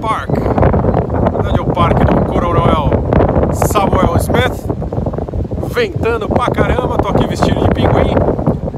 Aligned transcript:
Park. 0.00 0.30
Na 0.30 1.30
verdade 1.30 1.58
é 1.58 1.62
o 1.62 1.66
parque 1.66 2.04
do 2.04 2.24
Coronel 2.24 2.90
Samuel 3.52 4.16
Smith. 4.16 4.66
Ventando 5.74 6.28
pra 6.28 6.46
caramba, 6.46 6.96
tô 6.98 7.08
aqui 7.08 7.26
vestido 7.26 7.60
de 7.60 7.68
pinguim. 7.70 8.14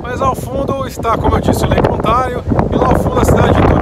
Mas 0.02 0.20
ao 0.20 0.34
fundo 0.34 0.86
está, 0.86 1.16
como 1.16 1.36
eu 1.36 1.40
disse, 1.40 1.64
o 1.64 1.68
Lake 1.68 1.90
Ontário 1.90 2.42
e 2.72 2.76
lá 2.76 2.88
ao 2.88 2.98
fundo 2.98 3.20
a 3.20 3.24
cidade 3.24 3.60
de 3.60 3.77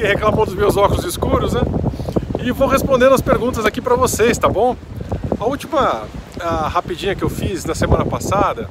quem 0.00 0.08
reclamou 0.08 0.46
dos 0.46 0.54
meus 0.54 0.78
óculos 0.78 1.04
escuros, 1.04 1.52
né? 1.52 1.60
E 2.42 2.50
vou 2.52 2.66
respondendo 2.66 3.14
as 3.14 3.20
perguntas 3.20 3.66
aqui 3.66 3.82
para 3.82 3.94
vocês, 3.94 4.38
tá 4.38 4.48
bom? 4.48 4.74
A 5.38 5.44
última 5.44 6.04
a 6.40 6.68
rapidinha 6.68 7.14
que 7.14 7.22
eu 7.22 7.28
fiz 7.28 7.66
na 7.66 7.74
semana 7.74 8.06
passada, 8.06 8.66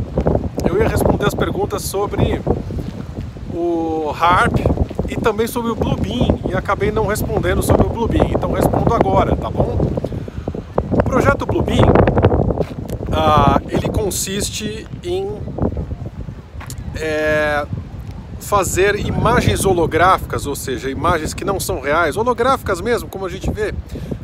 eu 0.67 0.81
ia 0.81 0.87
responder 0.87 1.27
as 1.27 1.35
perguntas 1.35 1.83
sobre 1.83 2.41
o 3.53 4.11
HARP 4.19 4.57
e 5.07 5.15
também 5.17 5.45
sobre 5.45 5.69
o 5.69 5.75
Bluebeam 5.75 6.39
e 6.49 6.55
acabei 6.55 6.91
não 6.91 7.05
respondendo 7.05 7.61
sobre 7.61 7.85
o 7.85 7.89
Bluebeam, 7.89 8.31
então 8.31 8.51
respondo 8.51 8.91
agora, 8.91 9.35
tá 9.35 9.51
bom? 9.51 9.79
O 10.93 11.03
projeto 11.03 11.45
Bluebeam, 11.45 11.93
ah, 13.11 13.61
ele 13.69 13.87
consiste 13.89 14.87
em 15.03 15.29
é, 16.95 17.67
fazer 18.39 18.95
imagens 18.95 19.65
holográficas, 19.65 20.45
ou 20.45 20.55
seja, 20.55 20.89
imagens 20.89 21.33
que 21.33 21.45
não 21.45 21.59
são 21.59 21.81
reais, 21.81 22.17
holográficas 22.17 22.81
mesmo, 22.81 23.09
como 23.09 23.25
a 23.25 23.29
gente 23.29 23.49
vê 23.51 23.73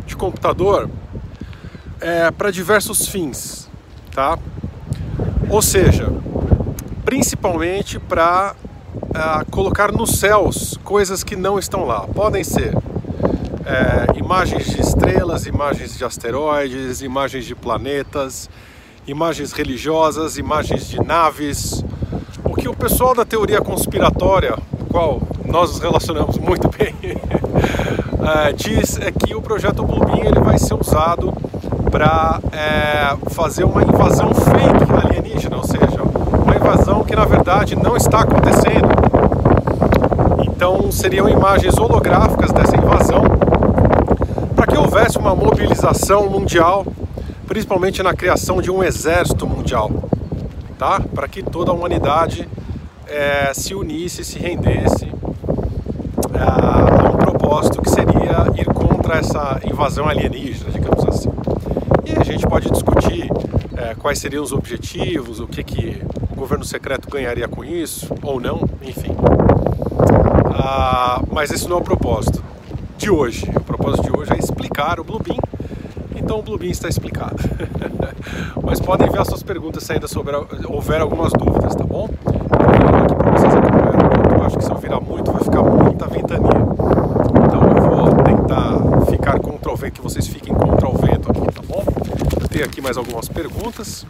de 0.05 0.15
computador, 0.15 0.89
é, 1.99 2.31
para 2.31 2.51
diversos 2.51 3.07
fins, 3.07 3.69
tá? 4.11 4.37
Ou 5.49 5.61
seja, 5.61 6.11
principalmente 7.05 7.99
para 7.99 8.55
uh, 8.93 9.51
colocar 9.51 9.91
nos 9.91 10.19
céus 10.19 10.77
coisas 10.83 11.23
que 11.23 11.35
não 11.35 11.59
estão 11.59 11.85
lá. 11.85 12.01
Podem 12.01 12.43
ser 12.43 12.73
é, 13.65 14.17
imagens 14.17 14.65
de 14.65 14.81
estrelas, 14.81 15.45
imagens 15.45 15.97
de 15.97 16.03
asteroides, 16.03 17.01
imagens 17.01 17.45
de 17.45 17.55
planetas, 17.55 18.49
imagens 19.07 19.53
religiosas, 19.53 20.37
imagens 20.37 20.87
de 20.89 21.01
naves. 21.03 21.83
O 22.65 22.67
que 22.67 22.69
o 22.69 22.73
pessoal 22.89 23.13
da 23.13 23.23
teoria 23.23 23.61
conspiratória, 23.61 24.57
qual 24.89 25.21
nós 25.45 25.69
nos 25.69 25.79
relacionamos 25.79 26.39
muito 26.39 26.67
bem, 26.75 26.95
é, 26.99 28.53
diz 28.57 28.97
é 28.99 29.11
que 29.11 29.35
o 29.35 29.41
projeto 29.41 29.83
Bluebeam 29.83 30.25
ele 30.25 30.39
vai 30.39 30.57
ser 30.57 30.73
usado 30.73 31.31
para 31.91 32.39
é, 32.51 33.15
fazer 33.29 33.65
uma 33.65 33.83
invasão 33.83 34.33
fake 34.33 34.91
alienígena, 34.91 35.57
ou 35.57 35.63
seja, 35.63 36.01
uma 36.43 36.55
invasão 36.55 37.03
que 37.03 37.15
na 37.15 37.23
verdade 37.25 37.75
não 37.75 37.95
está 37.95 38.21
acontecendo. 38.21 38.89
Então 40.47 40.91
seriam 40.91 41.29
imagens 41.29 41.77
holográficas 41.77 42.51
dessa 42.51 42.75
invasão 42.75 43.25
para 44.55 44.65
que 44.65 44.75
houvesse 44.75 45.19
uma 45.19 45.35
mobilização 45.35 46.27
mundial, 46.31 46.83
principalmente 47.45 48.01
na 48.01 48.15
criação 48.15 48.59
de 48.59 48.71
um 48.71 48.83
exército 48.83 49.45
mundial, 49.45 49.91
tá? 50.79 50.99
Para 51.13 51.27
que 51.27 51.43
toda 51.43 51.69
a 51.69 51.73
humanidade 51.75 52.49
é, 53.07 53.53
se 53.53 53.73
unisse, 53.73 54.23
se 54.23 54.39
rendesse 54.39 55.05
é, 56.33 56.39
a 56.39 57.11
um 57.13 57.17
propósito 57.17 57.81
que 57.81 57.89
seria 57.89 58.45
ir 58.59 58.65
contra 58.65 59.17
essa 59.17 59.59
invasão 59.65 60.07
alienígena, 60.07 60.71
digamos 60.71 61.05
assim. 61.05 61.29
E 62.05 62.19
a 62.19 62.23
gente 62.23 62.45
pode 62.45 62.69
discutir 62.69 63.29
é, 63.75 63.95
quais 63.95 64.19
seriam 64.19 64.43
os 64.43 64.51
objetivos, 64.51 65.39
o 65.39 65.47
que, 65.47 65.63
que 65.63 66.01
o 66.31 66.35
governo 66.35 66.63
secreto 66.63 67.09
ganharia 67.09 67.47
com 67.47 67.63
isso, 67.63 68.13
ou 68.21 68.39
não, 68.39 68.61
enfim. 68.81 69.15
Ah, 70.53 71.21
mas 71.31 71.51
esse 71.51 71.67
não 71.67 71.77
é 71.77 71.79
o 71.79 71.83
propósito 71.83 72.43
de 72.97 73.09
hoje. 73.09 73.49
O 73.55 73.61
propósito 73.61 74.03
de 74.03 74.17
hoje 74.17 74.33
é 74.33 74.37
explicar 74.37 74.99
o 74.99 75.03
Bluebeam. 75.03 75.37
Então 76.15 76.39
o 76.39 76.41
Bluebeam 76.41 76.71
está 76.71 76.87
explicado. 76.87 77.35
mas 78.63 78.79
podem 78.79 79.07
enviar 79.07 79.25
suas 79.25 79.43
perguntas 79.43 79.83
se 79.83 79.93
ainda 79.93 80.07
houver 80.67 81.01
algumas 81.01 81.31
dúvidas, 81.33 81.75
tá 81.75 81.83
bom? 81.83 82.09
Eu 82.25 82.87
vou 82.87 83.03
aqui 83.03 83.15
para 83.15 83.31
vocês 83.31 83.55
acompanharem. 83.55 84.34
Acho 84.45 84.57
que 84.57 84.63
se 84.63 84.71
eu 84.71 84.77
virar 84.77 85.01
muito 85.01 85.31
vai 85.31 85.43
ficar 85.43 85.63
muita 85.63 86.05
ventania. 86.05 86.51
Então 87.45 87.61
eu 87.63 87.81
vou 87.81 88.23
tentar 88.23 89.05
ficar 89.09 89.39
contra 89.39 89.71
o 89.71 89.75
vento, 89.75 89.93
que 89.93 90.01
vocês 90.01 90.27
fiquem 90.27 90.53
contra 90.53 90.87
o 90.87 90.95
vento 90.97 91.31
aqui, 91.31 91.51
tá 91.51 91.61
bom? 91.67 91.83
Eu 92.39 92.47
tenho 92.47 92.63
aqui 92.63 92.79
mais 92.79 92.95
algumas 92.95 93.27
perguntas. 93.27 94.05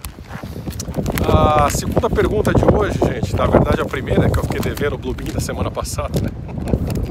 A 1.25 1.69
segunda 1.69 2.09
pergunta 2.09 2.53
de 2.53 2.65
hoje, 2.65 2.99
gente, 2.99 3.33
na 3.35 3.45
verdade 3.45 3.81
a 3.81 3.85
primeira 3.85 4.29
que 4.29 4.37
eu 4.37 4.43
fiquei 4.43 4.59
devendo 4.59 4.93
o 4.93 4.97
Bluebeam 4.97 5.33
da 5.33 5.39
semana 5.39 5.71
passada, 5.71 6.19
né? 6.21 6.29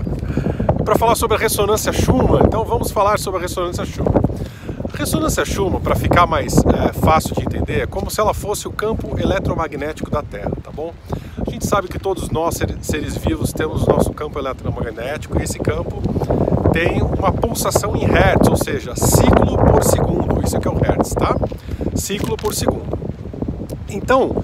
para 0.84 0.96
falar 0.96 1.14
sobre 1.14 1.38
a 1.38 1.40
ressonância 1.40 1.92
Schumann, 1.92 2.42
então 2.44 2.62
vamos 2.64 2.90
falar 2.90 3.18
sobre 3.18 3.38
a 3.40 3.42
ressonância 3.42 3.86
Schumann. 3.86 4.22
A 4.92 4.96
ressonância 4.96 5.44
Schumann, 5.46 5.80
para 5.80 5.96
ficar 5.96 6.26
mais 6.26 6.58
é, 6.58 6.92
fácil 6.92 7.34
de 7.34 7.42
entender, 7.42 7.80
é 7.80 7.86
como 7.86 8.10
se 8.10 8.20
ela 8.20 8.34
fosse 8.34 8.68
o 8.68 8.70
campo 8.70 9.18
eletromagnético 9.18 10.10
da 10.10 10.22
Terra, 10.22 10.52
tá 10.62 10.70
bom? 10.70 10.92
Gente 11.54 11.68
sabe 11.68 11.86
que 11.86 12.00
todos 12.00 12.30
nós, 12.30 12.58
seres 12.82 13.16
vivos, 13.16 13.52
temos 13.52 13.86
nosso 13.86 14.12
campo 14.12 14.40
eletromagnético 14.40 15.38
e 15.38 15.44
esse 15.44 15.56
campo 15.60 16.02
tem 16.72 17.00
uma 17.00 17.30
pulsação 17.30 17.94
em 17.94 18.04
hertz, 18.04 18.48
ou 18.48 18.56
seja, 18.56 18.96
ciclo 18.96 19.56
por 19.56 19.84
segundo. 19.84 20.44
Isso 20.44 20.56
aqui 20.56 20.66
é 20.66 20.70
o 20.72 20.74
hertz, 20.76 21.14
tá? 21.14 21.36
Ciclo 21.94 22.36
por 22.36 22.52
segundo. 22.52 22.98
Então, 23.88 24.34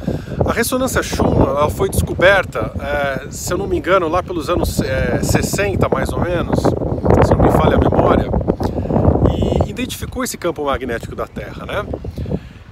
a 0.47 0.53
ressonância 0.53 1.03
Schumann 1.03 1.69
foi 1.71 1.89
descoberta, 1.89 2.71
é, 2.81 3.27
se 3.33 3.53
eu 3.53 3.59
não 3.59 3.67
me 3.67 3.77
engano, 3.77 4.07
lá 4.07 4.23
pelos 4.23 4.49
anos 4.49 4.81
é, 4.81 5.19
60 5.21 5.89
mais 5.89 6.13
ou 6.13 6.21
menos, 6.21 6.61
se 6.61 7.35
não 7.35 7.43
me 7.43 7.51
falha 7.51 7.75
a 7.75 7.81
memória, 7.81 8.31
e 9.35 9.69
identificou 9.69 10.23
esse 10.23 10.39
campo 10.39 10.65
magnético 10.65 11.17
da 11.17 11.27
Terra, 11.27 11.67
né? 11.67 11.85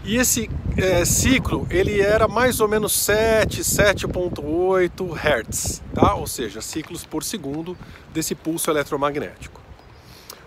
E 0.04 0.16
esse 0.16 0.48
é, 0.78 1.04
ciclo 1.04 1.66
ele 1.70 2.00
era 2.00 2.28
mais 2.28 2.60
ou 2.60 2.68
menos 2.68 2.92
7, 2.92 3.62
7.8 3.62 5.16
Hz, 5.16 5.82
tá? 5.92 6.14
Ou 6.14 6.26
seja, 6.26 6.60
ciclos 6.60 7.04
por 7.04 7.24
segundo 7.24 7.76
desse 8.12 8.34
pulso 8.34 8.70
eletromagnético. 8.70 9.60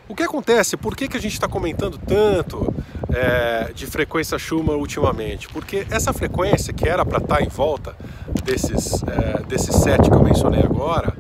O 0.07 0.15
que 0.15 0.23
acontece? 0.23 0.75
Por 0.75 0.95
que, 0.95 1.07
que 1.07 1.15
a 1.15 1.21
gente 1.21 1.33
está 1.33 1.47
comentando 1.47 1.97
tanto 1.97 2.73
é, 3.13 3.71
de 3.73 3.85
frequência 3.85 4.37
Schumann 4.37 4.77
ultimamente? 4.77 5.47
Porque 5.47 5.85
essa 5.89 6.11
frequência 6.11 6.73
que 6.73 6.87
era 6.87 7.05
para 7.05 7.19
estar 7.19 7.37
tá 7.37 7.41
em 7.41 7.47
volta 7.47 7.95
desses, 8.43 9.03
é, 9.03 9.41
desses 9.43 9.75
sete 9.75 10.09
que 10.09 10.15
eu 10.15 10.23
mencionei 10.23 10.61
agora, 10.63 11.15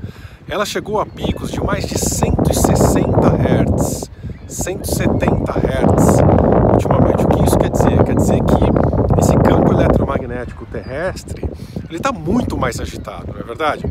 ela 0.47 0.65
chegou 0.65 0.99
a 0.99 1.05
picos 1.05 1.51
de 1.51 1.61
mais 1.61 1.85
de 1.85 1.97
160 1.97 3.09
Hz, 3.27 4.11
170 4.47 5.51
Hz 5.53 6.51
ultimamente. 6.73 7.23
O 7.23 7.27
que 7.29 7.43
isso 7.45 7.57
quer 7.57 7.69
dizer? 7.69 8.03
Quer 8.03 8.15
dizer 8.15 8.39
que 8.43 9.19
esse 9.21 9.35
campo 9.37 9.71
eletromagnético 9.71 10.60
terrestre 10.71 11.47
ele 11.91 11.97
está 11.97 12.11
muito 12.13 12.57
mais 12.57 12.79
agitado, 12.79 13.33
não 13.33 13.39
é 13.41 13.43
verdade? 13.43 13.83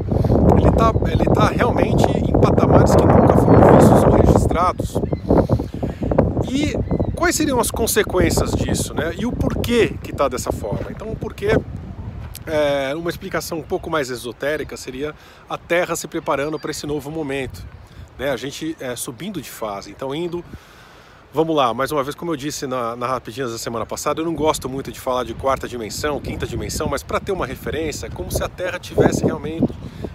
Ele 0.57 0.69
está 0.69 0.93
ele 1.13 1.25
tá 1.25 1.49
realmente 1.49 2.05
em 2.07 2.33
patamares 2.33 2.97
que 2.97 3.05
nunca 3.05 3.37
foram 3.37 3.77
vistos 3.77 4.05
ou 4.05 4.11
registrados. 4.13 4.95
E 6.51 6.75
quais 7.15 7.37
seriam 7.37 7.61
as 7.61 7.71
consequências 7.71 8.53
disso, 8.53 8.95
né? 8.95 9.15
E 9.19 9.27
o 9.27 9.33
porquê 9.33 9.95
que 10.03 10.13
está 10.13 10.29
dessa 10.29 10.51
forma? 10.51 10.91
Então, 10.91 11.09
o 11.09 11.17
porquê, 11.17 11.51
é, 12.47 12.95
uma 12.97 13.11
explicação 13.11 13.59
um 13.59 13.63
pouco 13.63 13.91
mais 13.91 14.09
esotérica 14.09 14.79
seria 14.79 15.15
a 15.49 15.59
Terra 15.59 15.95
se 15.95 16.09
preparando 16.09 16.59
para 16.59 16.71
esse 16.71 16.87
novo 16.87 17.11
momento, 17.11 17.63
né? 18.19 18.31
A 18.31 18.37
gente 18.39 18.75
é, 18.81 18.97
subindo 18.97 19.43
de 19.43 19.51
fase, 19.51 19.91
então 19.91 20.15
indo 20.15 20.43
Vamos 21.33 21.55
lá, 21.55 21.73
mais 21.73 21.93
uma 21.93 22.03
vez, 22.03 22.17
como 22.17 22.33
eu 22.33 22.37
disse 22.37 22.67
na, 22.67 22.97
na 22.97 23.07
Rapidinhas 23.07 23.53
da 23.53 23.59
semana 23.59 23.87
passada, 23.87 24.21
eu 24.21 24.25
não 24.25 24.35
gosto 24.35 24.69
muito 24.69 24.91
de 24.91 24.99
falar 24.99 25.23
de 25.23 25.33
quarta 25.33 25.69
dimensão, 25.69 26.19
quinta 26.19 26.45
dimensão, 26.45 26.89
mas 26.89 27.05
para 27.05 27.21
ter 27.21 27.31
uma 27.31 27.47
referência, 27.47 28.09
é 28.09 28.11
como 28.11 28.33
se 28.33 28.43
a 28.43 28.49
Terra 28.49 28.81
tivesse 28.81 29.25
realmente 29.25 29.73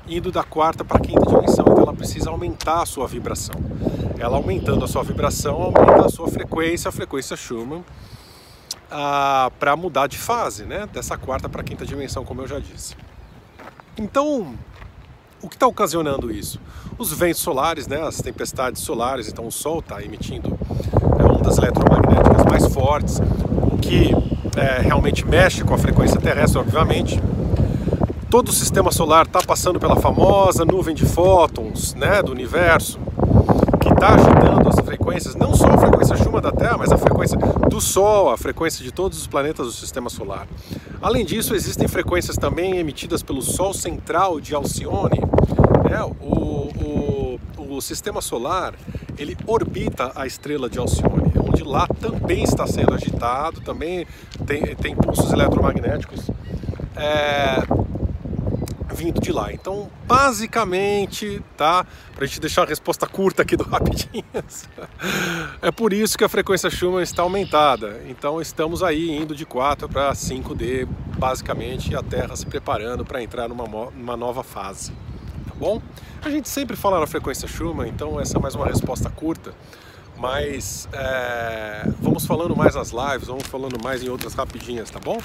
indo 0.09 0.29
da 0.29 0.43
quarta 0.43 0.83
para 0.83 0.97
a 0.97 0.99
quinta 0.99 1.25
dimensão, 1.25 1.63
então 1.69 1.83
ela 1.83 1.93
precisa 1.93 2.29
aumentar 2.29 2.81
a 2.81 2.85
sua 2.85 3.07
vibração. 3.07 3.55
Ela 4.19 4.35
aumentando 4.35 4.83
a 4.83 4.89
sua 4.89 5.03
vibração, 5.03 5.55
aumenta 5.61 6.05
a 6.05 6.09
sua 6.09 6.27
frequência, 6.27 6.89
a 6.89 6.91
frequência 6.91 7.37
Schumann, 7.37 7.81
ah, 8.91 9.49
para 9.57 9.73
mudar 9.77 10.07
de 10.07 10.17
fase, 10.17 10.65
né? 10.65 10.85
Dessa 10.91 11.17
quarta 11.17 11.47
para 11.47 11.61
a 11.61 11.63
quinta 11.63 11.85
dimensão, 11.85 12.25
como 12.25 12.41
eu 12.41 12.47
já 12.47 12.59
disse. 12.59 12.93
Então, 13.97 14.53
o 15.41 15.49
que 15.49 15.55
está 15.55 15.67
ocasionando 15.67 16.31
isso? 16.31 16.59
Os 16.97 17.11
ventos 17.11 17.41
solares, 17.41 17.87
né, 17.87 18.01
as 18.01 18.21
tempestades 18.21 18.81
solares, 18.81 19.27
então 19.27 19.45
o 19.45 19.51
Sol 19.51 19.79
está 19.79 20.01
emitindo 20.01 20.57
é, 21.19 21.23
ondas 21.23 21.57
eletromagnéticas 21.57 22.45
mais 22.45 22.73
fortes, 22.73 23.19
o 23.71 23.77
que 23.77 24.11
é, 24.57 24.81
realmente 24.81 25.25
mexe 25.25 25.63
com 25.63 25.73
a 25.73 25.77
frequência 25.77 26.19
terrestre, 26.19 26.59
obviamente. 26.59 27.21
Todo 28.29 28.49
o 28.49 28.53
sistema 28.53 28.91
solar 28.91 29.25
está 29.25 29.41
passando 29.41 29.79
pela 29.79 29.95
famosa 29.97 30.65
nuvem 30.65 30.95
de 30.95 31.05
fótons 31.05 31.93
né, 31.93 32.21
do 32.23 32.31
universo, 32.31 32.99
que 33.79 33.89
está 33.89 34.15
agitando 34.15 34.67
as 34.67 34.79
frequências, 34.79 35.35
não 35.35 35.53
só 35.53 35.67
a 35.67 35.77
frequência 35.77 36.17
Schumann 36.17 36.41
da 36.41 36.51
Terra, 36.51 36.77
mas 36.77 36.91
a 36.91 36.97
frequência 36.97 37.37
do 37.37 37.79
Sol, 37.79 38.31
a 38.31 38.37
frequência 38.37 38.83
de 38.83 38.91
todos 38.91 39.19
os 39.19 39.27
planetas 39.27 39.67
do 39.67 39.71
Sistema 39.71 40.09
Solar. 40.09 40.47
Além 41.01 41.25
disso, 41.25 41.55
existem 41.55 41.87
frequências 41.87 42.35
também 42.35 42.77
emitidas 42.77 43.21
pelo 43.21 43.41
Sol 43.41 43.73
central 43.73 44.39
de 44.39 44.55
Alcione. 44.55 45.19
Né? 45.89 46.01
O, 46.21 47.39
o, 47.67 47.75
o 47.75 47.81
Sistema 47.81 48.21
Solar 48.21 48.73
ele 49.17 49.37
orbita 49.47 50.11
a 50.15 50.25
estrela 50.25 50.69
de 50.69 50.77
Alcione, 50.77 51.31
onde 51.39 51.63
lá 51.63 51.87
também 51.87 52.43
está 52.43 52.67
sendo 52.67 52.93
agitado, 52.93 53.61
também 53.61 54.05
tem, 54.45 54.75
tem 54.75 54.95
pulsos 54.95 55.31
eletromagnéticos. 55.31 56.29
É, 56.95 57.63
vindo 58.93 59.19
de 59.19 59.31
lá. 59.31 59.51
Então, 59.51 59.89
basicamente, 60.05 61.41
tá? 61.57 61.85
Para 62.13 62.23
a 62.23 62.27
gente 62.27 62.39
deixar 62.39 62.63
a 62.63 62.65
resposta 62.65 63.07
curta 63.07 63.41
aqui 63.41 63.55
do 63.55 63.63
Rapidinhas, 63.67 64.69
é 65.61 65.71
por 65.71 65.93
isso 65.93 66.17
que 66.17 66.23
a 66.23 66.29
frequência 66.29 66.69
Schumann 66.69 67.01
está 67.01 67.23
aumentada. 67.23 68.01
Então, 68.07 68.41
estamos 68.41 68.83
aí 68.83 69.09
indo 69.09 69.35
de 69.35 69.45
4 69.45 69.89
para 69.89 70.11
5D, 70.11 70.87
basicamente, 71.17 71.91
e 71.91 71.95
a 71.95 72.03
Terra 72.03 72.35
se 72.35 72.45
preparando 72.45 73.05
para 73.05 73.21
entrar 73.21 73.47
numa, 73.47 73.65
numa 73.91 74.17
nova 74.17 74.43
fase. 74.43 74.91
Tá 75.47 75.53
bom? 75.55 75.81
A 76.21 76.29
gente 76.29 76.49
sempre 76.49 76.75
fala 76.75 76.99
na 76.99 77.07
frequência 77.07 77.47
Schumann, 77.47 77.87
então 77.87 78.19
essa 78.19 78.37
é 78.37 78.41
mais 78.41 78.55
uma 78.55 78.65
resposta 78.65 79.09
curta. 79.09 79.53
Mas 80.17 80.87
é, 80.93 81.83
vamos 81.99 82.25
falando 82.25 82.55
mais 82.55 82.75
nas 82.75 82.91
lives, 82.91 83.27
vamos 83.27 83.45
falando 83.47 83.77
mais 83.83 84.01
em 84.01 84.09
outras 84.09 84.33
rapidinhas, 84.33 84.89
tá 84.89 84.99
bom? 84.99 85.19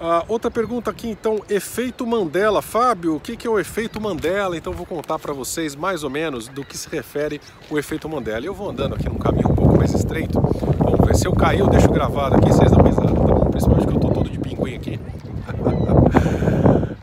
Ah, 0.00 0.24
outra 0.28 0.48
pergunta 0.48 0.92
aqui, 0.92 1.08
então, 1.08 1.40
efeito 1.50 2.06
Mandela. 2.06 2.62
Fábio, 2.62 3.16
o 3.16 3.20
que, 3.20 3.36
que 3.36 3.48
é 3.48 3.50
o 3.50 3.58
efeito 3.58 4.00
Mandela? 4.00 4.56
Então, 4.56 4.72
vou 4.72 4.86
contar 4.86 5.18
para 5.18 5.32
vocês 5.32 5.74
mais 5.74 6.04
ou 6.04 6.10
menos 6.10 6.46
do 6.46 6.64
que 6.64 6.78
se 6.78 6.88
refere 6.88 7.40
o 7.68 7.76
efeito 7.76 8.08
Mandela. 8.08 8.46
Eu 8.46 8.54
vou 8.54 8.70
andando 8.70 8.94
aqui 8.94 9.08
num 9.08 9.18
caminho 9.18 9.50
um 9.50 9.54
pouco 9.56 9.76
mais 9.76 9.92
estreito. 9.92 10.40
Vamos 10.40 11.04
ver, 11.04 11.16
se 11.16 11.26
eu 11.26 11.32
cair, 11.32 11.58
eu 11.58 11.66
deixo 11.66 11.88
gravado 11.88 12.36
aqui, 12.36 12.46
vocês 12.48 12.70
dão 12.70 12.84
risada, 12.84 13.08
tá 13.08 13.34
bom? 13.34 13.50
Principalmente 13.50 13.88
que 13.88 13.94
eu 13.94 14.00
tô 14.00 14.10
todo 14.10 14.30
de 14.30 14.38
pinguim 14.38 14.76
aqui. 14.76 15.00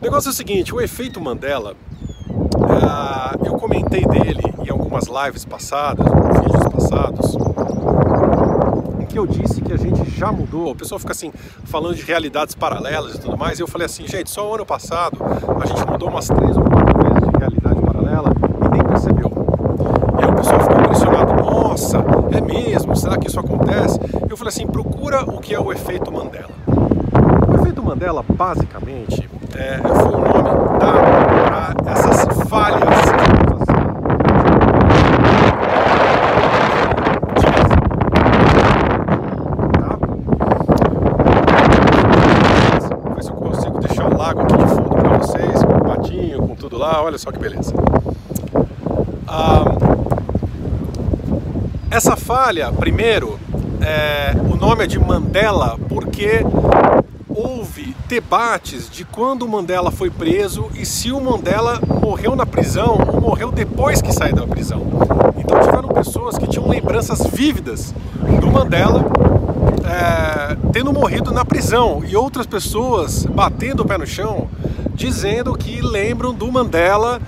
negócio 0.02 0.28
é 0.28 0.32
o 0.32 0.34
seguinte, 0.34 0.74
o 0.74 0.80
efeito 0.80 1.20
Mandela, 1.20 1.76
ah, 2.82 3.34
eu 3.44 3.56
comentei 3.58 4.06
dele 4.06 4.42
em 4.64 4.70
algumas 4.70 5.04
lives 5.06 5.44
passadas, 5.44 6.06
vídeos 6.06 6.68
passados, 6.72 7.36
que 9.16 9.20
eu 9.20 9.26
disse 9.26 9.62
que 9.62 9.72
a 9.72 9.78
gente 9.78 10.10
já 10.10 10.30
mudou. 10.30 10.72
O 10.72 10.74
pessoal 10.74 10.98
fica 10.98 11.12
assim, 11.12 11.32
falando 11.64 11.94
de 11.94 12.02
realidades 12.02 12.54
paralelas 12.54 13.14
e 13.14 13.18
tudo 13.18 13.38
mais. 13.38 13.58
E 13.58 13.62
eu 13.62 13.66
falei 13.66 13.86
assim, 13.86 14.06
gente, 14.06 14.28
só 14.28 14.50
o 14.50 14.54
ano 14.54 14.66
passado 14.66 15.16
a 15.58 15.64
gente 15.64 15.86
mudou 15.90 16.10
umas 16.10 16.28
três 16.28 16.54
ou 16.54 16.62
quatro 16.64 17.02
vezes 17.02 17.30
de 17.30 17.38
realidade 17.38 17.80
paralela 17.80 18.30
e 18.62 18.68
nem 18.68 18.84
percebeu. 18.84 19.32
E 20.18 20.22
aí 20.22 20.30
o 20.30 20.34
pessoal 20.34 20.60
ficou 20.60 20.80
impressionado, 20.80 21.32
nossa, 21.32 22.04
é 22.30 22.40
mesmo? 22.42 22.94
Será 22.94 23.16
que 23.16 23.28
isso 23.28 23.40
acontece? 23.40 23.98
Eu 24.28 24.36
falei 24.36 24.50
assim, 24.50 24.66
procura 24.66 25.22
o 25.22 25.40
que 25.40 25.54
é 25.54 25.60
o 25.60 25.72
efeito 25.72 26.12
Mandela. 26.12 26.50
O 27.48 27.54
efeito 27.54 27.82
Mandela, 27.82 28.22
basicamente, 28.22 29.30
é, 29.54 29.78
foi 29.78 30.14
o 30.14 30.18
nome 30.18 30.78
dado 30.78 31.74
para 31.82 31.90
essas 31.90 32.48
falhas 32.50 33.16
olha 47.06 47.18
só 47.18 47.30
que 47.30 47.38
beleza. 47.38 47.72
Ah, 49.28 49.64
essa 51.90 52.16
falha, 52.16 52.72
primeiro, 52.72 53.38
é, 53.80 54.34
o 54.52 54.56
nome 54.56 54.84
é 54.84 54.86
de 54.86 54.98
Mandela 54.98 55.78
porque 55.88 56.40
houve 57.28 57.94
debates 58.08 58.90
de 58.90 59.04
quando 59.04 59.42
o 59.42 59.48
Mandela 59.48 59.90
foi 59.90 60.10
preso 60.10 60.68
e 60.74 60.84
se 60.84 61.12
o 61.12 61.20
Mandela 61.20 61.80
morreu 62.02 62.34
na 62.34 62.44
prisão 62.44 62.98
ou 63.06 63.20
morreu 63.20 63.52
depois 63.52 64.02
que 64.02 64.12
saiu 64.12 64.34
da 64.34 64.46
prisão. 64.46 64.82
Então 65.36 65.60
tiveram 65.60 65.88
pessoas 65.88 66.36
que 66.36 66.48
tinham 66.48 66.68
lembranças 66.68 67.24
vívidas 67.26 67.94
do 68.40 68.50
Mandela 68.50 69.04
é, 69.84 70.56
tendo 70.72 70.92
morrido 70.92 71.30
na 71.30 71.44
prisão 71.44 72.02
e 72.04 72.16
outras 72.16 72.46
pessoas 72.46 73.24
batendo 73.26 73.84
o 73.84 73.86
pé 73.86 73.96
no 73.96 74.06
chão 74.06 74.48
dizendo 74.96 75.56
que 75.56 75.80
lembram 75.80 76.34
do 76.34 76.50
Mandela 76.50 77.20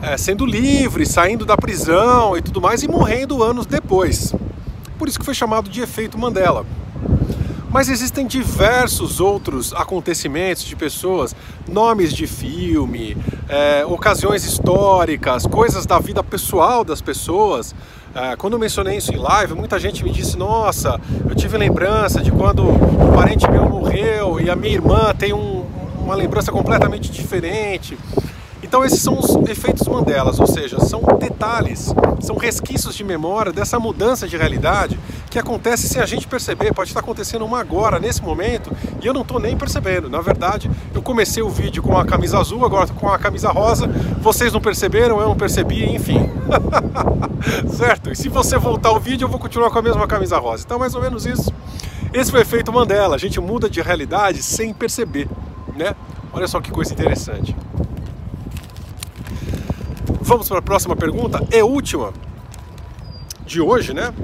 é, 0.00 0.16
sendo 0.16 0.46
livre, 0.46 1.04
saindo 1.04 1.44
da 1.44 1.56
prisão 1.56 2.36
e 2.36 2.40
tudo 2.40 2.60
mais 2.60 2.82
e 2.82 2.88
morrendo 2.88 3.42
anos 3.42 3.66
depois. 3.66 4.34
Por 4.96 5.08
isso 5.08 5.18
que 5.18 5.24
foi 5.24 5.34
chamado 5.34 5.68
de 5.68 5.80
efeito 5.82 6.16
Mandela. 6.16 6.64
Mas 7.70 7.88
existem 7.88 8.26
diversos 8.26 9.20
outros 9.20 9.72
acontecimentos 9.72 10.64
de 10.64 10.74
pessoas, 10.74 11.36
nomes 11.68 12.12
de 12.12 12.26
filme, 12.26 13.16
é, 13.48 13.84
ocasiões 13.86 14.44
históricas, 14.44 15.46
coisas 15.46 15.86
da 15.86 15.98
vida 16.00 16.22
pessoal 16.22 16.82
das 16.82 17.00
pessoas. 17.00 17.74
É, 18.12 18.34
quando 18.34 18.54
eu 18.54 18.58
mencionei 18.58 18.96
isso 18.96 19.12
em 19.12 19.18
live, 19.18 19.54
muita 19.54 19.78
gente 19.78 20.02
me 20.02 20.10
disse: 20.10 20.36
Nossa, 20.36 21.00
eu 21.28 21.34
tive 21.36 21.56
lembrança 21.56 22.20
de 22.20 22.32
quando 22.32 22.68
um 22.68 23.12
parente 23.14 23.48
meu 23.48 23.68
morreu 23.68 24.40
e 24.40 24.50
a 24.50 24.56
minha 24.56 24.74
irmã 24.74 25.14
tem 25.16 25.32
um, 25.32 25.59
uma 26.10 26.16
lembrança 26.16 26.50
completamente 26.50 27.10
diferente. 27.12 27.96
Então 28.62 28.84
esses 28.84 29.00
são 29.00 29.18
os 29.18 29.48
efeitos 29.48 29.86
Mandelas, 29.86 30.40
ou 30.40 30.46
seja, 30.46 30.78
são 30.80 31.00
detalhes, 31.18 31.94
são 32.20 32.36
resquícios 32.36 32.94
de 32.96 33.04
memória 33.04 33.52
dessa 33.52 33.78
mudança 33.78 34.28
de 34.28 34.36
realidade 34.36 34.98
que 35.30 35.38
acontece 35.38 35.88
sem 35.88 36.02
a 36.02 36.06
gente 36.06 36.26
perceber. 36.26 36.74
Pode 36.74 36.90
estar 36.90 36.98
acontecendo 36.98 37.44
uma 37.44 37.60
agora, 37.60 38.00
nesse 38.00 38.22
momento, 38.22 38.70
e 39.00 39.06
eu 39.06 39.14
não 39.14 39.22
estou 39.22 39.38
nem 39.38 39.56
percebendo. 39.56 40.10
Na 40.10 40.20
verdade, 40.20 40.68
eu 40.92 41.00
comecei 41.00 41.42
o 41.42 41.48
vídeo 41.48 41.80
com 41.80 41.96
a 41.96 42.04
camisa 42.04 42.38
azul, 42.38 42.64
agora 42.66 42.88
com 42.88 43.08
a 43.08 43.18
camisa 43.18 43.50
rosa. 43.50 43.86
Vocês 44.20 44.52
não 44.52 44.60
perceberam, 44.60 45.20
eu 45.20 45.28
não 45.28 45.36
percebi, 45.36 45.84
enfim. 45.94 46.28
certo? 47.72 48.10
E 48.10 48.16
se 48.16 48.28
você 48.28 48.58
voltar 48.58 48.90
o 48.90 48.98
vídeo, 48.98 49.26
eu 49.26 49.30
vou 49.30 49.38
continuar 49.38 49.70
com 49.70 49.78
a 49.78 49.82
mesma 49.82 50.08
camisa 50.08 50.38
rosa. 50.38 50.64
Então, 50.66 50.78
mais 50.78 50.94
ou 50.94 51.00
menos 51.00 51.24
isso. 51.24 51.52
Esse 52.12 52.32
foi 52.32 52.40
o 52.40 52.42
efeito 52.42 52.72
Mandela. 52.72 53.14
A 53.14 53.18
gente 53.18 53.40
muda 53.40 53.70
de 53.70 53.80
realidade 53.80 54.42
sem 54.42 54.74
perceber 54.74 55.28
né? 55.80 55.96
Olha 56.32 56.46
só 56.46 56.60
que 56.60 56.70
coisa 56.70 56.92
interessante. 56.92 57.56
Vamos 60.20 60.48
para 60.48 60.58
a 60.58 60.62
próxima 60.62 60.94
pergunta, 60.94 61.44
é 61.50 61.64
última 61.64 62.12
de 63.46 63.60
hoje, 63.60 63.92
né? 63.92 64.14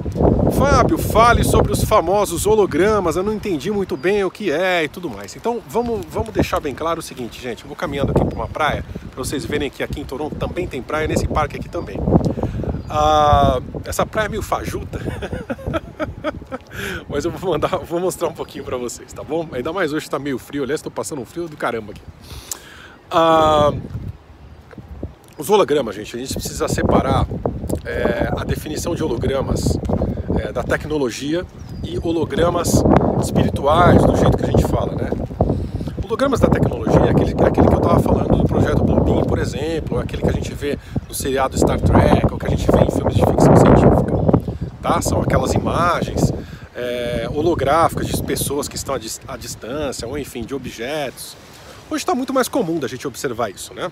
Fábio, 0.57 0.97
fale 0.97 1.43
sobre 1.43 1.71
os 1.73 1.83
famosos 1.83 2.45
hologramas. 2.45 3.17
Eu 3.17 3.23
não 3.23 3.33
entendi 3.33 3.69
muito 3.69 3.97
bem 3.97 4.23
o 4.23 4.31
que 4.31 4.49
é 4.49 4.85
e 4.85 4.87
tudo 4.87 5.09
mais. 5.09 5.35
Então 5.35 5.61
vamos, 5.67 6.05
vamos 6.09 6.33
deixar 6.33 6.59
bem 6.61 6.73
claro 6.73 6.99
o 6.99 7.03
seguinte, 7.03 7.41
gente. 7.41 7.63
Eu 7.63 7.67
vou 7.67 7.75
caminhando 7.75 8.11
aqui 8.11 8.23
para 8.23 8.35
uma 8.35 8.47
praia 8.47 8.85
para 9.11 9.23
vocês 9.23 9.43
verem 9.43 9.69
que 9.69 9.83
aqui 9.83 9.99
em 9.99 10.05
Toronto 10.05 10.35
também 10.35 10.65
tem 10.65 10.81
praia, 10.81 11.07
nesse 11.07 11.27
parque 11.27 11.57
aqui 11.57 11.67
também. 11.67 11.99
Ah, 12.89 13.59
essa 13.83 14.05
praia 14.05 14.27
é 14.27 14.29
meio 14.29 14.41
fajuta. 14.41 14.99
Mas 17.09 17.25
eu 17.25 17.31
vou 17.31 17.51
mandar, 17.51 17.77
vou 17.77 17.99
mostrar 17.99 18.27
um 18.27 18.33
pouquinho 18.33 18.63
para 18.63 18.77
vocês, 18.77 19.11
tá 19.13 19.23
bom? 19.23 19.47
Ainda 19.51 19.71
mais 19.73 19.93
hoje 19.93 20.05
está 20.05 20.19
meio 20.19 20.37
frio, 20.37 20.63
aliás, 20.63 20.79
estou 20.79 20.91
passando 20.91 21.21
um 21.21 21.25
frio 21.25 21.47
do 21.47 21.57
caramba 21.57 21.91
aqui. 21.91 22.01
Ah, 23.09 23.73
os 25.37 25.49
hologramas, 25.49 25.95
gente, 25.95 26.15
a 26.15 26.19
gente 26.19 26.33
precisa 26.33 26.67
separar 26.67 27.27
é, 27.85 28.29
a 28.35 28.43
definição 28.43 28.95
de 28.95 29.03
hologramas 29.03 29.77
é, 30.39 30.51
da 30.51 30.63
tecnologia 30.63 31.45
e 31.83 31.97
hologramas 31.99 32.83
espirituais, 33.21 34.03
do 34.03 34.15
jeito 34.15 34.37
que 34.37 34.43
a 34.43 34.47
gente 34.47 34.67
fala, 34.67 34.95
né? 34.95 35.09
Hologramas 36.03 36.39
da 36.39 36.47
tecnologia 36.47 37.01
é 37.01 37.09
aquele, 37.09 37.31
é 37.31 37.47
aquele 37.47 37.67
que 37.67 37.73
eu 37.73 37.77
estava 37.77 37.99
falando 37.99 38.37
do 38.37 38.45
projeto 38.45 38.83
Bluebeam, 38.83 39.23
por 39.23 39.39
exemplo, 39.39 39.99
é 39.99 40.03
aquele 40.03 40.21
que 40.21 40.29
a 40.29 40.33
gente 40.33 40.53
vê 40.53 40.79
no 41.07 41.13
seriado 41.13 41.57
Star 41.57 41.79
Trek, 41.79 42.27
ou 42.31 42.39
que 42.39 42.47
a 42.47 42.49
gente 42.49 42.65
vê 42.71 42.79
em 42.83 42.91
filmes 42.91 43.15
de 43.15 43.25
ficção 43.25 43.55
científica. 43.55 44.17
Tá? 44.81 45.01
São 45.01 45.21
aquelas 45.21 45.53
imagens 45.53 46.31
é, 46.77 47.27
holográficas 47.33 48.07
de 48.07 48.23
pessoas 48.23 48.67
que 48.67 48.75
estão 48.75 48.95
à, 48.95 48.99
à 49.27 49.35
distância, 49.35 50.07
ou 50.07 50.17
enfim, 50.17 50.43
de 50.43 50.55
objetos. 50.55 51.35
Hoje 51.89 52.03
está 52.03 52.13
muito 52.13 52.33
mais 52.33 52.47
comum 52.47 52.79
da 52.79 52.87
gente 52.87 53.07
observar 53.07 53.49
isso, 53.49 53.73
né? 53.73 53.91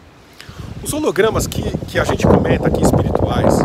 Os 0.84 0.94
hologramas 0.94 1.48
que, 1.48 1.64
que 1.88 1.98
a 1.98 2.04
gente 2.04 2.28
comenta 2.28 2.68
aqui 2.68 2.84
espirituais 2.84 3.56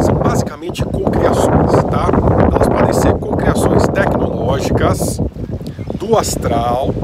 são 0.00 0.14
basicamente 0.16 0.84
cocriações, 0.84 1.72
tá? 1.90 2.08
Elas 2.52 2.68
podem 2.68 2.92
ser 2.92 3.14
cocriações 3.14 3.82
tecnológicas, 3.88 5.18
do 5.94 6.18
astral, 6.18 6.94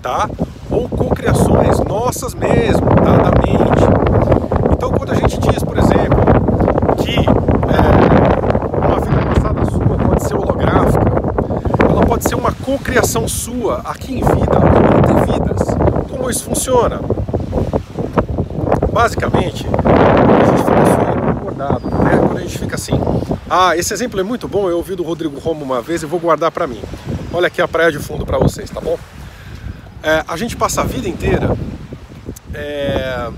tá? 0.00 0.28
Ou 0.70 0.88
cocriações 0.88 1.80
nossas 1.80 2.34
mesmo, 2.34 2.86
tá? 2.94 3.16
Da 3.16 3.30
mente. 3.42 4.72
Então, 4.72 4.92
quando 4.92 5.10
a 5.10 5.14
gente 5.14 5.38
diz, 5.38 5.62
por 5.64 5.78
exemplo, 5.78 6.20
que 6.98 7.18
é, 7.18 8.76
uma 8.86 9.00
vida 9.00 9.26
passada 9.34 9.64
sua 9.64 9.98
pode 9.98 10.22
ser 10.24 10.34
holográfica, 10.34 11.04
ela 11.88 12.06
pode 12.06 12.28
ser 12.28 12.34
uma 12.34 12.52
cocriação 12.70 13.26
sua 13.26 13.78
aqui 13.78 14.14
em 14.14 14.22
vida 14.22 14.58
ou 14.60 14.98
entre 14.98 15.32
vidas. 15.32 15.68
Como 16.08 16.30
isso 16.30 16.44
funciona? 16.44 17.00
Basicamente, 18.92 19.66
a 19.66 20.46
gente 20.46 20.62
fala 20.62 20.86
sobre 20.86 21.30
iluminado, 21.30 21.90
né? 22.04 22.16
Quando 22.16 22.38
a 22.38 22.40
gente 22.40 22.58
fica 22.58 22.76
assim. 22.76 22.92
Ah, 23.48 23.76
esse 23.76 23.92
exemplo 23.92 24.20
é 24.20 24.22
muito 24.22 24.46
bom, 24.46 24.68
eu 24.68 24.76
ouvi 24.76 24.94
do 24.94 25.02
Rodrigo 25.02 25.36
Romo 25.40 25.64
uma 25.64 25.82
vez 25.82 26.04
e 26.04 26.06
vou 26.06 26.20
guardar 26.20 26.52
para 26.52 26.68
mim. 26.68 26.80
Olha 27.32 27.48
aqui 27.48 27.60
a 27.60 27.66
praia 27.66 27.90
de 27.90 27.98
fundo 27.98 28.24
para 28.24 28.38
vocês, 28.38 28.70
tá 28.70 28.80
bom? 28.80 28.96
É, 30.00 30.22
a 30.28 30.36
gente 30.36 30.56
passa 30.56 30.82
a 30.82 30.84
vida 30.84 31.08
inteira 31.08 31.56
é, 32.54 33.30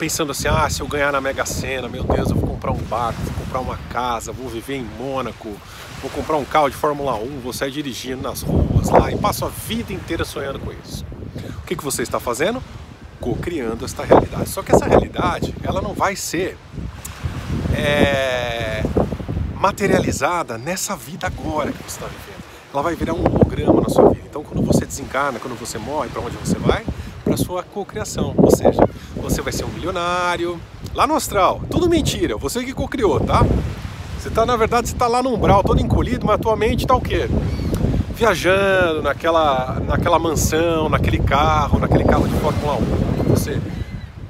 pensando 0.00 0.32
assim, 0.32 0.48
ah, 0.48 0.68
se 0.68 0.80
eu 0.80 0.88
ganhar 0.88 1.12
na 1.12 1.20
Mega 1.20 1.46
Sena, 1.46 1.88
meu 1.88 2.02
Deus, 2.02 2.28
eu 2.30 2.36
vou 2.36 2.48
comprar 2.48 2.72
um 2.72 2.82
barco, 2.82 3.20
comprar 3.52 3.60
uma 3.60 3.76
casa, 3.90 4.32
vou 4.32 4.48
viver 4.48 4.76
em 4.76 4.84
Mônaco, 4.98 5.54
vou 6.00 6.10
comprar 6.10 6.38
um 6.38 6.44
carro 6.44 6.70
de 6.70 6.76
Fórmula 6.76 7.14
1, 7.16 7.40
vou 7.40 7.52
sair 7.52 7.70
dirigindo 7.70 8.22
nas 8.22 8.40
ruas 8.40 8.88
lá 8.88 9.12
e 9.12 9.18
passo 9.18 9.44
a 9.44 9.48
vida 9.48 9.92
inteira 9.92 10.24
sonhando 10.24 10.58
com 10.58 10.72
isso. 10.72 11.04
O 11.58 11.66
que, 11.66 11.76
que 11.76 11.84
você 11.84 12.02
está 12.02 12.18
fazendo? 12.18 12.62
Co-criando 13.20 13.84
esta 13.84 14.04
realidade. 14.04 14.48
Só 14.48 14.62
que 14.62 14.74
essa 14.74 14.86
realidade, 14.86 15.54
ela 15.62 15.82
não 15.82 15.92
vai 15.92 16.16
ser 16.16 16.56
é, 17.74 18.82
materializada 19.54 20.56
nessa 20.56 20.96
vida 20.96 21.26
agora 21.26 21.72
que 21.72 21.82
você 21.82 21.98
está 21.98 22.06
vivendo. 22.06 22.42
Ela 22.72 22.82
vai 22.82 22.94
virar 22.94 23.12
um 23.12 23.20
holograma 23.20 23.82
na 23.82 23.88
sua 23.90 24.08
vida. 24.08 24.24
Então, 24.30 24.42
quando 24.42 24.64
você 24.64 24.86
desencarna, 24.86 25.38
quando 25.38 25.58
você 25.58 25.76
morre, 25.76 26.08
para 26.08 26.22
onde 26.22 26.36
você 26.38 26.58
vai? 26.58 26.86
Para 27.22 27.36
sua 27.36 27.62
cocriação. 27.62 28.34
Ou 28.38 28.50
seja, 28.50 28.80
você 29.14 29.42
vai 29.42 29.52
ser 29.52 29.64
um 29.64 29.68
milionário 29.68 30.58
lá 30.94 31.06
no 31.06 31.14
astral. 31.14 31.60
Tudo 31.70 31.88
mentira. 31.88 32.36
Você 32.36 32.64
que 32.64 32.72
cocriou, 32.72 33.20
tá? 33.20 33.44
Você 34.18 34.28
está, 34.28 34.46
na 34.46 34.56
verdade, 34.56 34.88
você 34.88 34.94
está 34.94 35.08
lá 35.08 35.22
no 35.22 35.34
umbral, 35.34 35.62
todo 35.64 35.80
encolhido, 35.80 36.26
mas 36.26 36.40
tua 36.40 36.56
mente 36.56 36.84
está 36.84 36.94
o 36.94 37.00
quê? 37.00 37.28
Viajando 38.14 39.02
naquela, 39.02 39.80
naquela 39.80 40.18
mansão, 40.18 40.88
naquele 40.88 41.18
carro, 41.18 41.80
naquele 41.80 42.04
carro 42.04 42.28
de 42.28 42.34
Fórmula 42.36 42.74
1 42.74 43.24
que 43.24 43.30
você 43.30 43.60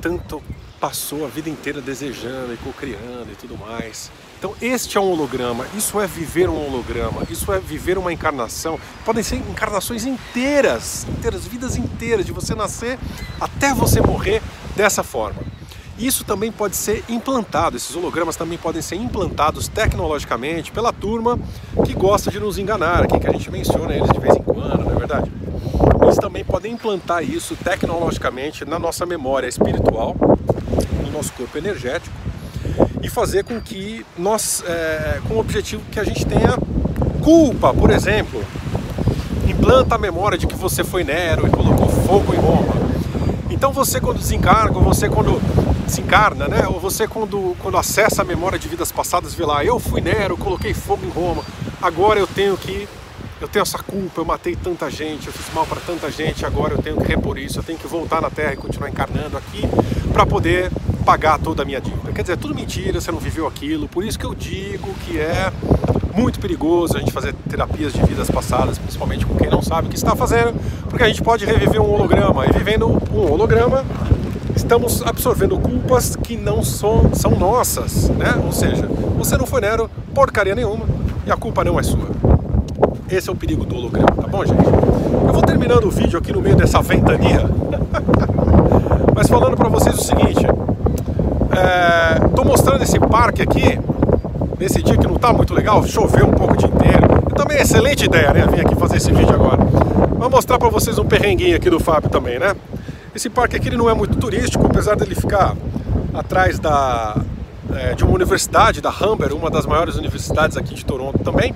tanto 0.01 0.43
passou 0.81 1.25
a 1.25 1.29
vida 1.29 1.49
inteira 1.49 1.81
desejando 1.81 2.55
e 2.55 2.57
cocriando 2.57 3.29
e 3.31 3.37
tudo 3.37 3.57
mais. 3.57 4.11
Então, 4.39 4.55
este 4.61 4.99
é 4.99 5.01
um 5.01 5.13
holograma, 5.13 5.65
isso 5.77 6.01
é 6.01 6.07
viver 6.07 6.49
um 6.49 6.67
holograma, 6.67 7.23
isso 7.31 7.53
é 7.53 7.61
viver 7.61 7.97
uma 7.97 8.13
encarnação. 8.13 8.81
Podem 9.05 9.23
ser 9.23 9.37
encarnações 9.37 10.05
inteiras, 10.05 11.07
inteiras, 11.09 11.47
vidas 11.47 11.77
inteiras, 11.77 12.27
de 12.27 12.33
você 12.33 12.55
nascer 12.55 12.99
até 13.41 13.73
você 13.73 14.01
morrer 14.01 14.43
dessa 14.75 15.05
forma. 15.05 15.41
Isso 15.99 16.25
também 16.25 16.51
pode 16.51 16.75
ser 16.75 17.05
implantado, 17.09 17.77
esses 17.77 17.95
hologramas 17.95 18.35
também 18.35 18.59
podem 18.59 18.81
ser 18.81 18.97
implantados 18.97 19.69
tecnologicamente 19.69 20.73
pela 20.73 20.93
turma 20.93 21.39
que 21.85 21.95
gosta 21.95 22.31
de 22.31 22.41
nos 22.41 22.59
enganar, 22.59 23.05
aqui 23.05 23.21
que 23.21 23.27
a 23.27 23.33
gente 23.33 23.51
menciona 23.51 23.95
eles 23.95 24.09
de 24.11 24.19
vez 24.19 24.35
em 24.35 24.43
quando, 24.43 24.85
não 24.85 24.93
é 24.93 24.95
verdade? 24.95 25.31
Eles 26.03 26.17
também 26.17 26.45
podem 26.45 26.73
implantar 26.73 27.23
isso 27.23 27.55
tecnologicamente 27.57 28.65
na 28.65 28.79
nossa 28.79 29.05
memória 29.05 29.47
espiritual, 29.47 30.17
no 31.05 31.13
nosso 31.13 31.33
corpo 31.35 31.57
energético, 31.59 32.15
e 33.03 33.09
fazer 33.09 33.45
com 33.45 33.61
que 33.61 34.05
nós, 34.17 34.65
é, 34.67 35.21
com 35.29 35.35
o 35.35 35.39
objetivo 35.39 35.83
que 35.91 36.01
a 36.01 36.05
gente 36.05 36.25
tenha 36.25 36.57
culpa, 37.23 37.73
por 37.75 37.91
exemplo, 37.91 38.43
implanta 39.47 39.95
a 39.95 39.99
memória 39.99 40.39
de 40.39 40.47
que 40.47 40.55
você 40.55 40.83
foi 40.83 41.05
Nero 41.05 41.47
e 41.47 41.51
colocou 41.51 41.89
fogo 41.89 42.35
em 42.35 42.39
Roma. 42.39 42.75
Então 43.51 43.73
você 43.73 44.01
quando 44.01 44.19
desencarna, 44.19 44.73
você 44.73 45.09
quando 45.09 45.41
se 45.93 46.01
encarna, 46.01 46.49
né? 46.49 46.67
Ou 46.67 46.81
você 46.81 47.07
quando, 47.07 47.55
quando 47.61 47.77
acessa 47.77 48.23
a 48.23 48.25
memória 48.25 48.59
de 48.59 48.67
vidas 48.67 48.91
passadas, 48.91 49.35
vê 49.35 49.45
lá, 49.45 49.65
eu 49.65 49.79
fui 49.79 50.01
Nero, 50.01 50.37
coloquei 50.37 50.73
fogo 50.73 51.05
em 51.05 51.11
Roma, 51.11 51.43
agora 51.81 52.19
eu 52.19 52.27
tenho 52.27 52.57
que 52.57 52.89
eu 53.41 53.49
tenho 53.49 53.65
essa 53.65 53.79
culpa, 53.79 54.21
eu 54.21 54.25
matei 54.25 54.55
tanta 54.55 54.89
gente, 54.89 55.27
eu 55.27 55.33
fiz 55.33 55.53
mal 55.53 55.67
para 55.67 55.81
tanta 55.81 56.09
gente, 56.13 56.47
agora 56.47 56.75
eu 56.75 56.79
tenho 56.81 56.97
que 56.97 57.09
repor 57.09 57.37
isso, 57.37 57.59
eu 57.59 57.63
tenho 57.63 57.77
que 57.77 57.89
voltar 57.89 58.23
na 58.23 58.31
Terra 58.31 58.53
e 58.53 58.57
continuar 58.57 58.89
encarnando 58.89 59.37
aqui 59.37 59.63
para 60.13 60.25
poder 60.25 60.71
pagar 61.05 61.41
toda 61.41 61.63
a 61.63 61.65
minha 61.65 61.81
dívida. 61.81 62.13
Quer 62.13 62.23
dizer, 62.23 62.35
é 62.35 62.37
tudo 62.37 62.55
mentira, 62.55 63.01
você 63.01 63.11
não 63.11 63.19
viveu 63.19 63.49
aquilo, 63.49 63.89
por 63.89 64.05
isso 64.05 64.17
que 64.17 64.25
eu 64.25 64.33
digo 64.33 64.95
que 65.05 65.19
é 65.19 65.53
muito 66.15 66.39
perigoso 66.39 66.97
a 66.97 67.01
gente 67.01 67.11
fazer 67.11 67.35
terapias 67.51 67.93
de 67.93 68.01
vidas 68.05 68.31
passadas, 68.31 68.79
principalmente 68.79 69.27
com 69.27 69.35
quem 69.35 69.51
não 69.51 69.61
sabe 69.61 69.89
o 69.89 69.91
que 69.91 69.97
está 69.97 70.15
fazendo, 70.15 70.55
porque 70.89 71.03
a 71.03 71.09
gente 71.09 71.21
pode 71.21 71.45
reviver 71.45 71.81
um 71.81 71.93
holograma, 71.93 72.47
e 72.47 72.53
vivendo 72.53 72.87
um 73.13 73.33
holograma, 73.33 73.85
estamos 74.63 75.03
absorvendo 75.03 75.59
culpas 75.59 76.15
que 76.15 76.37
não 76.37 76.63
são, 76.63 77.13
são 77.15 77.33
nossas, 77.33 78.09
né? 78.11 78.41
Ou 78.45 78.53
seja, 78.53 78.89
você 79.19 79.37
não 79.37 79.45
foi 79.45 79.61
Nero 79.61 79.91
porcaria 80.15 80.55
nenhuma 80.55 80.87
e 81.27 81.33
a 81.33 81.37
culpa 81.37 81.65
não 81.65 81.79
é 81.79 81.83
sua. 81.83 82.09
Esse 83.11 83.29
é 83.29 83.33
o 83.33 83.37
perigo 83.37 83.67
do 83.67 83.77
holograma, 83.77 84.13
tá 84.13 84.27
bom, 84.27 84.45
gente? 84.45 84.65
Eu 84.65 85.33
vou 85.33 85.43
terminando 85.43 85.85
o 85.85 85.91
vídeo 85.91 86.19
aqui 86.19 86.33
no 86.33 86.41
meio 86.41 86.57
dessa 86.57 86.81
ventania, 86.81 87.45
mas 89.15 89.29
falando 89.29 89.57
para 89.57 89.69
vocês 89.69 89.97
o 89.97 90.03
seguinte: 90.03 90.47
Estou 92.25 92.45
é, 92.45 92.49
mostrando 92.49 92.83
esse 92.83 92.99
parque 92.99 93.43
aqui, 93.43 93.79
nesse 94.59 94.81
dia 94.81 94.97
que 94.97 95.07
não 95.07 95.17
está 95.17 95.33
muito 95.33 95.53
legal, 95.53 95.85
choveu 95.85 96.27
um 96.27 96.33
pouco 96.33 96.55
o 96.55 96.57
dia 96.57 96.69
inteiro. 96.69 97.23
E 97.31 97.35
também 97.35 97.59
é 97.59 97.63
excelente 97.63 98.05
ideia, 98.05 98.33
né? 98.33 98.47
Vim 98.47 98.61
aqui 98.61 98.75
fazer 98.77 98.97
esse 98.97 99.13
vídeo 99.13 99.35
agora. 99.35 99.63
Vou 100.17 100.31
mostrar 100.31 100.59
para 100.59 100.69
vocês 100.69 100.99
um 100.99 101.05
perrenguinho 101.05 101.57
aqui 101.57 101.69
do 101.69 101.81
Fábio 101.81 102.09
também, 102.09 102.39
né? 102.39 102.55
Esse 103.15 103.29
parque 103.29 103.57
aqui 103.57 103.69
ele 103.69 103.77
não 103.77 103.91
é 103.91 103.95
muito 103.95 104.12
turístico, 104.23 104.65
apesar 104.65 104.95
dele 104.95 105.17
ficar 105.17 105.57
atrás 106.15 106.57
da, 106.61 107.21
é, 107.75 107.93
de 107.95 108.05
uma 108.05 108.15
universidade, 108.15 108.81
da 108.81 108.89
Humber, 108.89 109.35
uma 109.35 109.51
das 109.51 109.67
maiores 109.67 109.97
universidades 109.97 110.57
aqui 110.57 110.75
de 110.75 110.85
Toronto 110.85 111.19
também. 111.19 111.53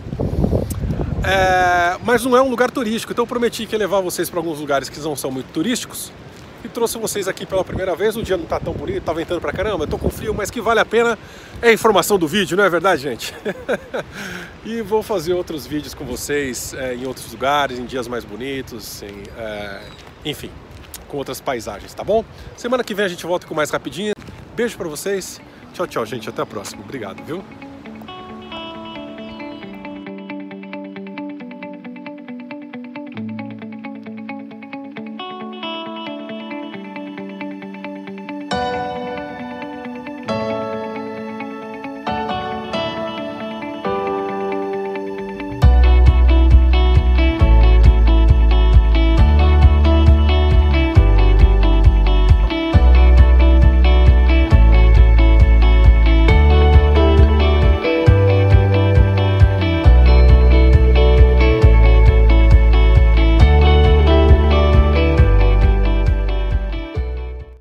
É, 1.23 1.97
mas 2.05 2.25
não 2.25 2.37
é 2.37 2.43
um 2.43 2.51
lugar 2.51 2.69
turístico, 2.69 3.13
então 3.13 3.23
eu 3.23 3.27
prometi 3.27 3.67
que 3.67 3.77
ia 3.77 3.79
levar 3.79 4.01
vocês 4.01 4.29
para 4.29 4.41
alguns 4.41 4.59
lugares 4.59 4.89
que 4.89 4.99
não 4.99 5.15
são 5.15 5.31
muito 5.31 5.47
turísticos 5.53 6.11
e 6.65 6.69
trouxe 6.69 6.99
vocês 6.99 7.29
aqui 7.29 7.47
pela 7.47 7.65
primeira 7.65 7.95
vez. 7.95 8.17
O 8.17 8.23
dia 8.23 8.37
não 8.37 8.47
tá 8.47 8.59
tão 8.59 8.73
bonito, 8.73 9.05
tá 9.05 9.13
ventando 9.13 9.41
pra 9.41 9.53
caramba, 9.53 9.85
eu 9.85 9.89
tô 9.89 9.97
com 9.97 10.11
frio, 10.11 10.35
mas 10.35 10.51
que 10.51 10.61
vale 10.61 10.81
a 10.81 10.85
pena 10.85 11.17
é 11.63 11.69
a 11.69 11.73
informação 11.73 12.19
do 12.19 12.27
vídeo, 12.27 12.57
não 12.57 12.65
é 12.65 12.69
verdade, 12.69 13.03
gente? 13.03 13.33
e 14.67 14.83
vou 14.83 15.05
fazer 15.05 15.35
outros 15.35 15.69
vídeos 15.69 15.95
com 15.95 16.05
vocês 16.05 16.75
é, 16.75 16.97
em 16.97 17.07
outros 17.07 17.31
lugares, 17.31 17.79
em 17.79 17.85
dias 17.85 18.09
mais 18.09 18.25
bonitos, 18.25 19.03
em, 19.03 19.23
é, 19.39 19.83
enfim, 20.25 20.51
com 21.17 21.19
outras 21.19 21.41
paisagens, 21.41 21.95
tá 21.95 22.05
bom? 22.05 22.23
Semana 22.57 22.85
que 22.85 22.95
vem 22.95 23.07
a 23.07 23.09
gente 23.09 23.25
volta 23.25 23.47
com 23.47 23.55
mais 23.55 23.71
rapidinho. 23.71 24.13
Beijo 24.55 24.77
para 24.77 24.89
vocês. 24.89 25.41
Tchau, 25.73 25.87
tchau, 25.87 26.05
gente. 26.05 26.29
Até 26.29 26.43
a 26.43 26.47
próxima. 26.47 26.83
Obrigado, 26.83 27.25
viu? 27.25 27.43